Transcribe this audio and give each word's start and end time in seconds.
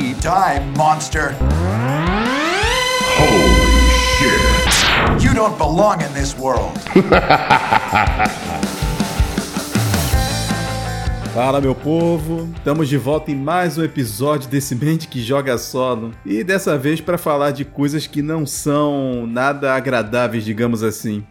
Die, 0.00 0.60
monster. 0.78 1.34
Holy 3.18 4.00
shit. 4.16 5.22
You 5.22 5.34
don't 5.34 5.58
belong 5.58 6.00
in 6.00 6.10
this 6.14 6.34
world. 6.38 6.72
Fala 11.34 11.60
meu 11.60 11.74
povo, 11.74 12.48
estamos 12.56 12.88
de 12.88 12.96
volta 12.96 13.30
em 13.30 13.36
mais 13.36 13.76
um 13.76 13.84
episódio 13.84 14.48
desse 14.48 14.74
Mente 14.74 15.06
que 15.06 15.20
Joga 15.20 15.58
Solo 15.58 16.12
e 16.24 16.42
dessa 16.42 16.78
vez 16.78 17.02
para 17.02 17.18
falar 17.18 17.50
de 17.50 17.66
coisas 17.66 18.06
que 18.06 18.22
não 18.22 18.46
são 18.46 19.26
nada 19.26 19.74
agradáveis, 19.74 20.46
digamos 20.46 20.82
assim. 20.82 21.22